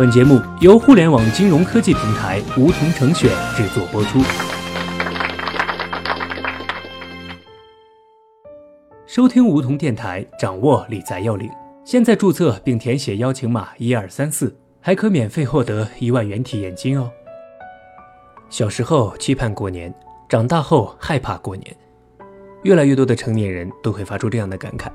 [0.00, 4.18] 本节目由互联网金融科技平台梧桐城选制作播出。
[9.04, 11.50] 收听梧桐电台，掌握理财要领。
[11.84, 17.10] 现在注册并填写邀请码一二三四，还可免费获得一万元体验金哦。
[18.48, 19.94] 小时候期盼过年，
[20.26, 21.76] 长大后害怕过年。
[22.62, 24.88] 越来越多的成年人都会发出这样的感慨：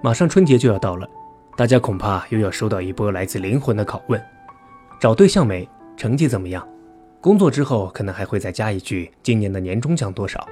[0.00, 1.08] 马上春节就要到了，
[1.56, 4.22] 大家恐怕又要收到一波来自灵魂的拷问。
[5.00, 5.66] 找对象没？
[5.96, 6.66] 成绩怎么样？
[7.18, 10.46] 工作之后可能还会再加一句：今年的年终奖多少？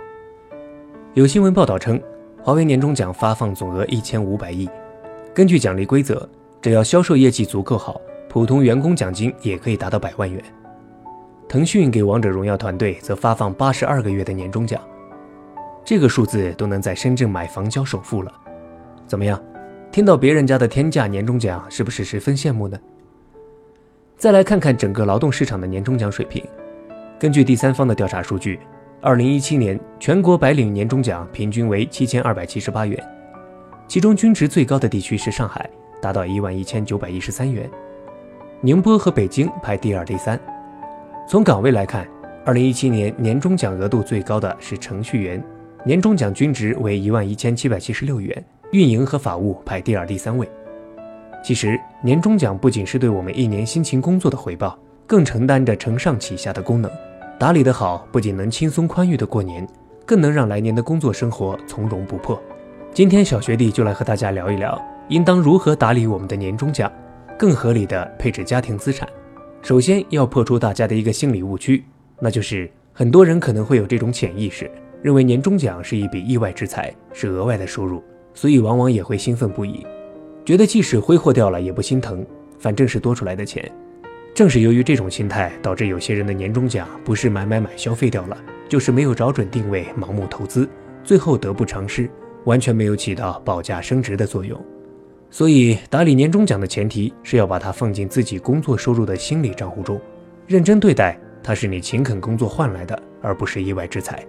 [1.12, 2.01] 有新闻报道称，
[2.42, 4.66] 华为年终奖发放总额一千五百亿。
[5.34, 6.27] 根据奖励规则，
[6.62, 10.42] 只要销售业绩足够好，普通员工奖金也可以达到百万元。
[11.47, 14.80] 腾讯给王者荣耀团队则发放八十二个月的年终奖。
[15.84, 18.33] 这个数字都能在深圳买房交首付了，
[19.06, 19.39] 怎么样？
[19.95, 22.77] 听到别人家的天价年终奖，是不是十分羡慕呢？
[24.17, 26.45] 再来看看整个劳动市场的年终奖水平。
[27.17, 28.59] 根据第三方的调查数据，
[29.01, 33.01] 二零一七年全国白领年终奖平均为七千二百七十八元，
[33.86, 35.70] 其中均值最高的地区是上海，
[36.03, 37.70] 达到一万一千九百一十三元，
[38.62, 40.36] 宁波和北京排第二、第三。
[41.29, 42.05] 从岗位来看，
[42.45, 45.41] 二零一七年年终奖额度最高的是程序员。
[45.84, 50.50] 年终奖均值为一万一千七百七十六元，运营和法务排第二、第三位。
[51.44, 56.91] 其实，年终奖不仅是对我们一年辛勤工作的回报，更承担着承上启下的功能。
[57.39, 59.64] 打理得好，不仅能轻松宽裕的过年，
[60.05, 62.42] 更能让来年的工作生活从容不迫。
[62.92, 64.77] 今天，小学弟就来和大家聊一聊，
[65.08, 66.91] 应当如何打理我们的年终奖，
[67.39, 69.08] 更合理的配置家庭资产。
[69.62, 71.84] 首先要破除大家的一个心理误区，
[72.19, 74.69] 那就是很多人可能会有这种潜意识。
[75.00, 78.02] 认为年终奖是一笔意外之财，是额外的收入，
[78.34, 79.86] 所以往往也会兴奋不已，
[80.44, 82.27] 觉得即使挥霍掉了也不心疼，
[82.58, 83.70] 反正是多出来的钱。
[84.34, 88.36] 正是由于这种心态，导致有些人的年终奖不是买买买消费掉了，
[88.68, 90.68] 就是没有找准定位，盲目投资，
[91.05, 92.11] 最后得不偿失，
[92.44, 94.61] 完全没有起到保价升值的作用。
[95.30, 100.00] 所以，打理年终奖的前提是要把它放进自己工作收入的心理账户中，
[100.46, 104.24] 认真对待，它是你勤恳工作换来的，而不是意外之财。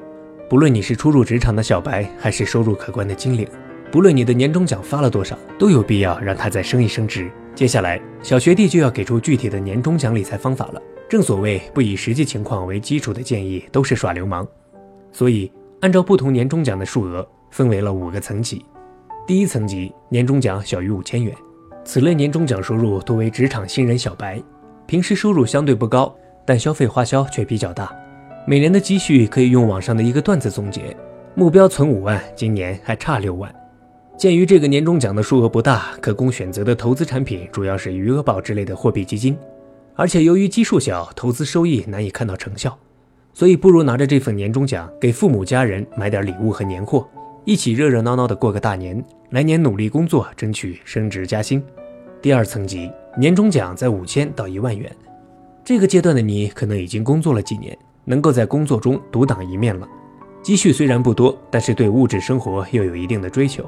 [0.48, 3.48] 不论你是初入职场的小白，还是收入可观的精灵，
[3.96, 7.32] 不论你的年终奖发了多少，都有必要让它再升一升值。
[7.56, 10.82] 接下来，小学弟就要给出具体的年终奖理财方法了。
[11.08, 14.46] 正所谓，不以实际情况为基础的建议都是耍流氓。
[15.14, 18.66] 所以，按照不同年终奖的数额，分为了五个层级。
[19.26, 21.34] 第一层级，年终奖小于五千元，
[21.86, 24.44] 此类年终奖收入多为职场新人小白，
[24.86, 26.14] 平时收入相对不高，
[26.46, 27.90] 但消费花销却比较大。
[28.46, 30.94] 每年的积蓄可以用网上的一个段子总结：
[31.34, 33.50] 目标存五万，今年还差六万。
[34.18, 39.38] 鉴于这个年终奖的数额不大，可供选择的投资产品主要是余额宝之类的货币基金，
[39.94, 42.78] 而且由于基数小，投资收益难以看到成效，
[43.34, 47.06] 所以不如拿着这份年终奖给父母家人买点礼物和年货，
[47.44, 51.62] 一起热热闹闹的过个大年，来年努力工作，争取升职加薪。
[52.22, 54.90] 第二层级年终奖在五千到一万元，
[55.64, 57.78] 这个阶段的你可能已经工作了几年。
[58.08, 59.88] 能够在工作中独当一面了，
[60.44, 63.68] 积蓄虽然不多，但是对物质生活又有一定的追求。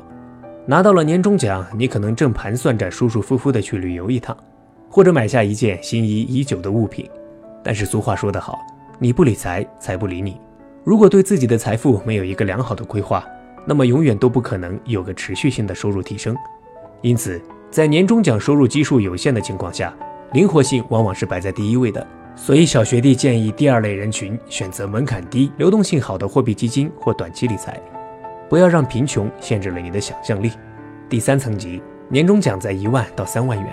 [0.70, 4.36] 拿到了年终奖，你可能正盘算着舒舒服服的去旅游一趟，
[4.90, 7.10] 或者买下一件心仪已久的物品。
[7.64, 8.60] 但是俗话说得好，
[9.00, 10.38] 你不理财，财不理你。
[10.84, 13.26] 如果对自己的财富没有一个良好的规划，
[13.66, 16.36] 那么永远都不可能有个持续性的收入提升。
[17.02, 17.42] 因此，
[17.72, 19.96] 在年终奖收入基数有限的情况下，
[20.34, 22.06] 灵活性往往是摆在第一位的。
[22.36, 27.82] 所以，小学弟建议第二类人群选择门槛低、流动性好的货币基金或短期理财，
[28.50, 30.52] 不要让贫穷限制了你的想象力。
[31.10, 33.70] 第三层级，年终奖在一万到三万元，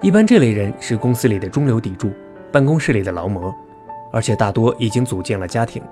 [0.00, 2.10] 一般这类人是公司里的中流砥柱，
[2.50, 3.54] 办公室里的劳模，
[4.12, 5.82] 而且大多已经组建了家庭。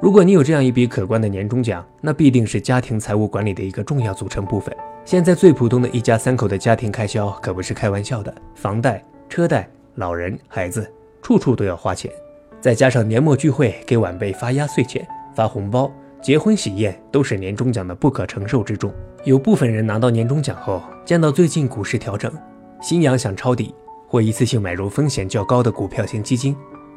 [0.00, 4.74] 如果你有这样一笔可观的年终奖，那必定是家庭财务管理的一个重要组成部分。
[5.04, 10.88] 现在最普通的一家三口的家庭开销可不是开玩笑的，房贷、车贷、老人、孩子。
[11.20, 12.10] 处处都要花钱，
[12.60, 15.90] 再加上年末聚会、给晚辈发压岁钱、发红包、
[16.20, 18.92] 结婚喜宴，都是年终奖的不可承受之重。
[19.24, 22.32] 有部分人拿到年终奖后，见到最近股市调整，
[22.82, 23.74] 心痒想抄底，
[24.08, 26.56] 或一次性买入风险较高的股票型基金，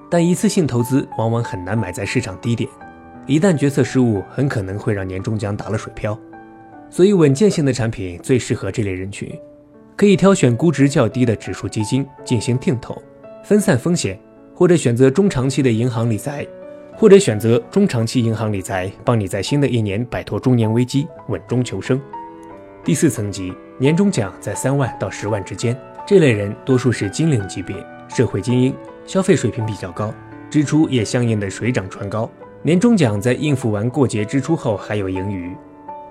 [0.10, 2.70] 但一次性投资往往很难买在市场低点，
[3.28, 6.18] 一旦决策失误，很可能会让年终奖打了水漂。
[6.90, 9.32] 所以，稳健性的产品最适合这类人群，
[9.96, 13.02] 可以挑选估值较低的指数基金进行定投。
[13.44, 14.20] 分散风险，
[14.54, 16.46] 或者选择中长期的银行理财，
[17.02, 22.00] 或者选择中长期银行理财，帮你在新的一年摆脱中年危机，稳中求生。
[22.84, 25.76] 第四层级年终奖在三万到十万之间，
[26.06, 27.76] 这类人多数是金领级别，
[28.08, 28.72] 社会精英，
[29.08, 30.14] 消费水平比较高，
[30.48, 32.30] 支出也相应的水涨船高。
[32.62, 35.52] 年终奖在应付完过节支出后还有盈余。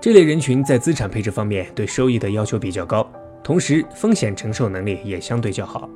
[0.01, 3.09] 这类人群在资产配置方面对收益的要求比较高，
[3.41, 5.89] 同时风险承受能力也相对较好。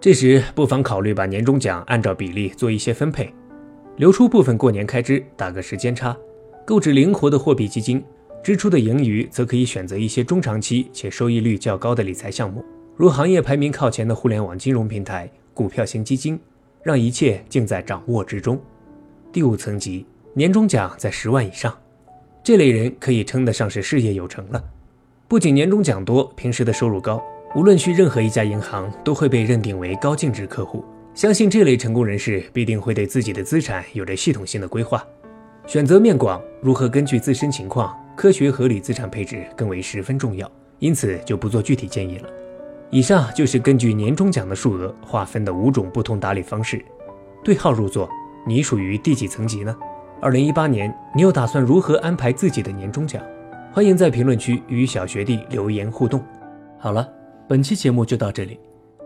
[0.00, 3.32] 这时不妨考虑把年终奖按照比例做一些分配，
[3.96, 6.16] 留出部分过年开支，打个时间差，
[6.64, 8.02] 购置灵活的货币基金。
[8.42, 12.64] 支出的盈余则可以选择一些中长期且收益率较高的理财项目，
[12.96, 16.40] 如行业排名靠前的互联网金融平台、股票型基金，
[16.82, 18.60] 让一切尽在掌握之中。
[19.30, 20.04] 第五层级，
[20.34, 21.72] 年终奖在十万以上，
[22.42, 24.64] 这类人可以称得上是事业有成了。
[25.28, 27.22] 不仅年终奖多，平时的收入高，
[27.54, 30.84] 无论去任何一家银行，都会被认定为高净值客户。
[31.14, 35.06] 相信这类成功人士必定会对自己的资产有着系统性的规划，
[35.66, 37.94] 选择面广，如何根据自身情况。
[38.14, 42.28] 科学合理资产配置更为十分重要，因此就不做具体建议了。
[42.90, 46.82] 以上就是根据年终奖的数额划分的五种不同打理方式。
[47.42, 48.08] 对号入座，
[48.46, 49.74] 你属于第几层级呢？
[50.20, 53.22] 二零一八年，你又打算如何安排自己的年终奖？
[53.72, 56.22] 欢迎在评论区与小学弟留言互动。
[56.78, 57.06] 好了，
[57.48, 58.58] 本期节目就到这里。